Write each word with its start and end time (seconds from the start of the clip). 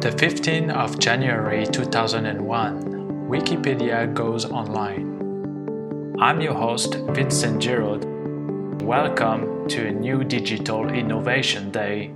The 0.00 0.12
15th 0.12 0.72
of 0.72 0.98
January 0.98 1.66
2001, 1.66 3.28
Wikipedia 3.28 4.14
goes 4.14 4.46
online. 4.46 6.16
I'm 6.18 6.40
your 6.40 6.54
host, 6.54 6.94
Vincent 7.10 7.60
Giraud. 7.62 8.80
Welcome 8.80 9.68
to 9.68 9.88
a 9.88 9.92
new 9.92 10.24
Digital 10.24 10.88
Innovation 10.88 11.70
Day. 11.70 12.14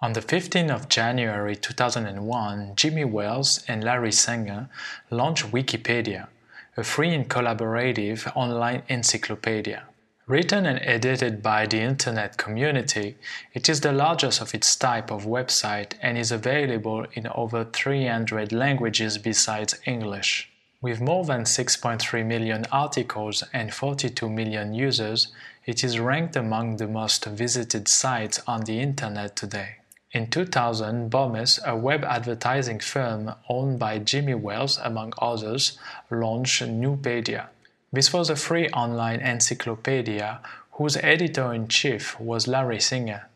On 0.00 0.14
the 0.14 0.20
15th 0.20 0.74
of 0.74 0.88
January 0.88 1.54
2001, 1.54 2.72
Jimmy 2.74 3.04
Wales 3.04 3.64
and 3.68 3.84
Larry 3.84 4.10
Sanger 4.10 4.68
launched 5.12 5.52
Wikipedia, 5.52 6.26
a 6.76 6.82
free 6.82 7.14
and 7.14 7.30
collaborative 7.30 8.32
online 8.34 8.82
encyclopedia. 8.88 9.84
Written 10.26 10.64
and 10.64 10.80
edited 10.80 11.42
by 11.42 11.66
the 11.66 11.80
Internet 11.80 12.38
community, 12.38 13.18
it 13.52 13.68
is 13.68 13.82
the 13.82 13.92
largest 13.92 14.40
of 14.40 14.54
its 14.54 14.74
type 14.74 15.10
of 15.10 15.26
website 15.26 15.92
and 16.00 16.16
is 16.16 16.32
available 16.32 17.04
in 17.12 17.26
over 17.26 17.62
300 17.62 18.50
languages 18.50 19.18
besides 19.18 19.78
English. 19.84 20.50
With 20.80 21.02
more 21.02 21.26
than 21.26 21.42
6.3 21.42 22.24
million 22.24 22.64
articles 22.72 23.44
and 23.52 23.74
42 23.74 24.30
million 24.30 24.72
users, 24.72 25.28
it 25.66 25.84
is 25.84 26.00
ranked 26.00 26.36
among 26.36 26.78
the 26.78 26.88
most 26.88 27.26
visited 27.26 27.86
sites 27.86 28.40
on 28.46 28.62
the 28.62 28.80
Internet 28.80 29.36
today. 29.36 29.76
In 30.12 30.30
2000, 30.30 31.10
Bomis, 31.10 31.60
a 31.66 31.76
web 31.76 32.02
advertising 32.02 32.80
firm 32.80 33.34
owned 33.50 33.78
by 33.78 33.98
Jimmy 33.98 34.34
Wales 34.34 34.80
among 34.82 35.12
others, 35.18 35.78
launched 36.10 36.62
Nupedia. 36.62 37.48
This 37.94 38.12
was 38.12 38.28
a 38.28 38.34
free 38.34 38.68
online 38.70 39.20
encyclopedia 39.20 40.40
whose 40.72 40.96
editor 40.96 41.54
in 41.54 41.68
chief 41.68 42.18
was 42.18 42.48
Larry 42.48 42.80
Sanger. 42.80 43.26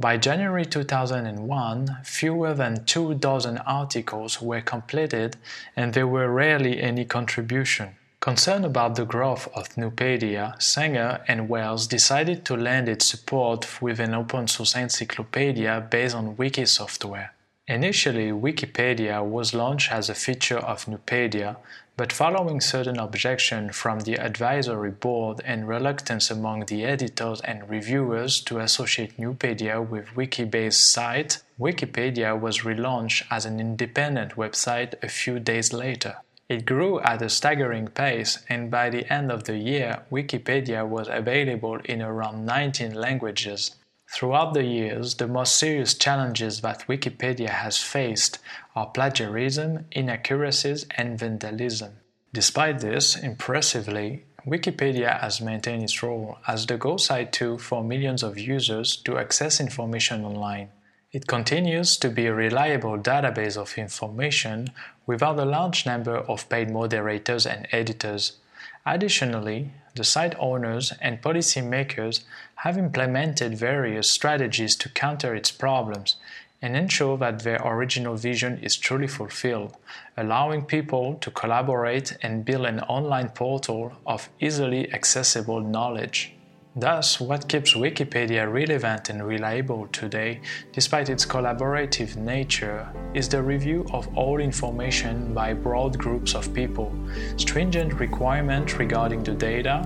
By 0.00 0.16
January 0.16 0.64
2001, 0.64 1.98
fewer 2.04 2.54
than 2.54 2.86
two 2.86 3.12
dozen 3.12 3.58
articles 3.58 4.40
were 4.40 4.62
completed 4.62 5.36
and 5.76 5.92
there 5.92 6.06
were 6.06 6.30
rarely 6.30 6.80
any 6.80 7.04
contribution. 7.04 7.96
Concerned 8.20 8.64
about 8.64 8.94
the 8.94 9.04
growth 9.04 9.46
of 9.54 9.76
Nupedia, 9.76 10.54
Sanger 10.58 11.20
and 11.28 11.50
Wells 11.50 11.86
decided 11.86 12.46
to 12.46 12.56
lend 12.56 12.88
its 12.88 13.04
support 13.04 13.82
with 13.82 14.00
an 14.00 14.14
open 14.14 14.48
source 14.48 14.74
encyclopedia 14.74 15.86
based 15.90 16.14
on 16.14 16.34
Wiki 16.38 16.64
software. 16.64 17.34
Initially, 17.70 18.30
Wikipedia 18.32 19.22
was 19.22 19.52
launched 19.52 19.92
as 19.92 20.08
a 20.08 20.14
feature 20.14 20.56
of 20.56 20.86
Nupedia, 20.86 21.56
but 21.98 22.14
following 22.14 22.62
certain 22.62 22.98
objection 22.98 23.72
from 23.72 24.00
the 24.00 24.14
advisory 24.14 24.90
board 24.90 25.42
and 25.44 25.68
reluctance 25.68 26.30
among 26.30 26.64
the 26.64 26.86
editors 26.86 27.42
and 27.42 27.68
reviewers 27.68 28.40
to 28.40 28.58
associate 28.58 29.18
Nupedia 29.18 29.86
with 29.86 30.16
wiki-based 30.16 30.90
sites, 30.90 31.44
Wikipedia 31.60 32.40
was 32.40 32.60
relaunched 32.60 33.24
as 33.30 33.44
an 33.44 33.60
independent 33.60 34.36
website 34.36 34.94
a 35.02 35.08
few 35.10 35.38
days 35.38 35.70
later. 35.70 36.16
It 36.48 36.64
grew 36.64 37.00
at 37.00 37.20
a 37.20 37.28
staggering 37.28 37.88
pace, 37.88 38.38
and 38.48 38.70
by 38.70 38.88
the 38.88 39.12
end 39.12 39.30
of 39.30 39.44
the 39.44 39.58
year, 39.58 40.04
Wikipedia 40.10 40.88
was 40.88 41.08
available 41.10 41.76
in 41.84 42.00
around 42.00 42.46
19 42.46 42.94
languages. 42.94 43.72
Throughout 44.10 44.54
the 44.54 44.64
years, 44.64 45.16
the 45.16 45.28
most 45.28 45.56
serious 45.56 45.92
challenges 45.92 46.62
that 46.62 46.86
Wikipedia 46.88 47.50
has 47.50 47.76
faced 47.76 48.38
are 48.74 48.86
plagiarism, 48.86 49.84
inaccuracies, 49.92 50.86
and 50.96 51.18
vandalism. 51.18 51.98
Despite 52.32 52.80
this, 52.80 53.16
impressively, 53.16 54.24
Wikipedia 54.46 55.20
has 55.20 55.42
maintained 55.42 55.82
its 55.82 56.02
role 56.02 56.38
as 56.46 56.64
the 56.64 56.78
go 56.78 56.96
site 56.96 57.32
tool 57.32 57.58
for 57.58 57.84
millions 57.84 58.22
of 58.22 58.38
users 58.38 58.96
to 58.96 59.18
access 59.18 59.60
information 59.60 60.24
online. 60.24 60.70
It 61.12 61.26
continues 61.26 61.98
to 61.98 62.08
be 62.08 62.26
a 62.26 62.34
reliable 62.34 62.96
database 62.98 63.58
of 63.58 63.76
information 63.76 64.68
without 65.06 65.38
a 65.38 65.44
large 65.44 65.84
number 65.84 66.16
of 66.16 66.48
paid 66.48 66.70
moderators 66.70 67.46
and 67.46 67.68
editors. 67.72 68.38
Additionally, 68.86 69.70
the 69.98 70.04
site 70.04 70.34
owners 70.38 70.92
and 71.00 71.20
policymakers 71.20 72.22
have 72.56 72.78
implemented 72.78 73.58
various 73.58 74.10
strategies 74.10 74.74
to 74.76 74.88
counter 74.88 75.34
its 75.34 75.50
problems 75.50 76.16
and 76.62 76.76
ensure 76.76 77.16
that 77.18 77.40
their 77.40 77.60
original 77.64 78.16
vision 78.16 78.58
is 78.62 78.76
truly 78.76 79.06
fulfilled, 79.06 79.76
allowing 80.16 80.64
people 80.64 81.14
to 81.16 81.30
collaborate 81.30 82.16
and 82.22 82.44
build 82.44 82.66
an 82.66 82.80
online 82.80 83.28
portal 83.28 83.92
of 84.06 84.28
easily 84.40 84.92
accessible 84.92 85.60
knowledge. 85.60 86.32
Thus, 86.80 87.18
what 87.18 87.48
keeps 87.48 87.74
Wikipedia 87.74 88.46
relevant 88.46 89.08
and 89.08 89.26
reliable 89.26 89.88
today, 89.88 90.40
despite 90.72 91.08
its 91.08 91.26
collaborative 91.26 92.14
nature, 92.14 92.88
is 93.14 93.28
the 93.28 93.42
review 93.42 93.84
of 93.92 94.06
all 94.16 94.38
information 94.38 95.34
by 95.34 95.54
broad 95.54 95.98
groups 95.98 96.36
of 96.36 96.54
people, 96.54 96.94
stringent 97.36 97.94
requirements 97.94 98.74
regarding 98.74 99.24
the 99.24 99.34
data, 99.34 99.84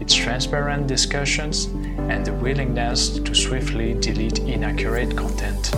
its 0.00 0.14
transparent 0.14 0.86
discussions, 0.86 1.64
and 2.10 2.26
the 2.26 2.34
willingness 2.34 3.18
to 3.20 3.34
swiftly 3.34 3.94
delete 3.94 4.40
inaccurate 4.40 5.16
content. 5.16 5.74